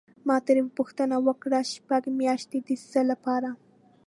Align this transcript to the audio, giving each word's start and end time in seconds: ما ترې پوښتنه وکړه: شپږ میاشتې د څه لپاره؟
ما 0.27 0.37
ترې 0.45 0.61
پوښتنه 0.77 1.15
وکړه: 1.27 1.59
شپږ 1.73 2.03
میاشتې 2.19 2.57
د 2.67 2.69
څه 2.91 3.01
لپاره؟ 3.11 3.49